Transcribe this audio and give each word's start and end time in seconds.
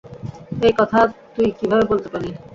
এই 0.61 0.73
কথা 0.79 0.99
তুই 1.33 1.47
কিভাবে 1.57 1.85
বলতে 1.91 2.07
পারলি? 2.11 2.31